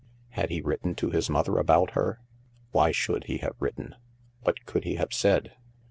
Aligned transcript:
Had 0.29 0.49
he 0.49 0.61
written 0.63 0.95
to 0.95 1.11
his 1.11 1.29
mother 1.29 1.59
about 1.59 1.91
her? 1.91 2.21
Why 2.71 2.89
should 2.91 3.25
he 3.25 3.37
have 3.37 3.55
written? 3.59 3.93
What 4.41 4.65
could 4.65 4.83
he 4.83 4.95
have 4.95 5.13
said 5.13 5.53